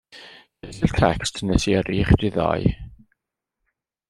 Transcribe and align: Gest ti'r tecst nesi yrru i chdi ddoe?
Gest 0.67 0.81
ti'r 0.85 0.95
tecst 0.99 1.35
nesi 1.49 1.75
yrru 1.81 1.95
i 1.99 2.01
chdi 2.09 2.33
ddoe? 2.39 2.73